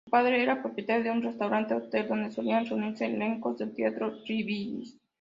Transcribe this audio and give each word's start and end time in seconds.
Su 0.05 0.09
padre 0.09 0.41
era 0.41 0.63
propietario 0.63 1.03
de 1.03 1.11
un 1.11 1.21
restaurant-hotel, 1.21 2.07
donde 2.07 2.31
solían 2.31 2.65
reunirse 2.65 3.05
elencos 3.05 3.59
del 3.59 3.75
teatro 3.75 4.15
Yiddish. 4.23 4.97